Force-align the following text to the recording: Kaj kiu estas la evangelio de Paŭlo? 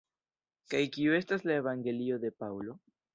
Kaj 0.73 0.79
kiu 0.95 1.13
estas 1.17 1.45
la 1.49 1.57
evangelio 1.63 2.17
de 2.25 2.33
Paŭlo? 2.43 2.75